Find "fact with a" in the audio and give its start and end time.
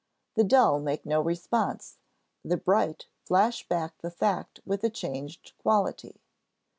4.09-4.89